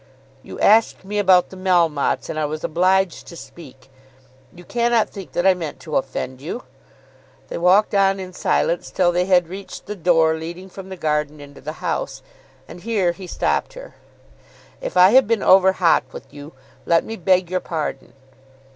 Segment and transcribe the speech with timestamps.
[0.41, 3.91] "You asked me about the Melmottes, and I was obliged to speak.
[4.51, 6.63] You cannot think that I meant to offend you."
[7.49, 11.39] They walked on in silence till they had reached the door leading from the garden
[11.39, 12.23] into the house,
[12.67, 13.93] and here he stopped her.
[14.81, 16.53] "If I have been over hot with you,
[16.87, 18.13] let me beg your pardon."